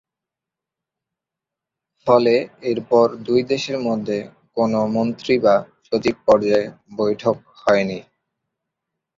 [2.07, 2.35] ফলে
[2.63, 4.17] এরপর দুই দেশের মধ্যে
[4.57, 5.55] কোন মন্ত্রী বা
[5.87, 6.65] সচিব পর্যায়ে
[6.99, 7.99] বৈঠক হয়নি।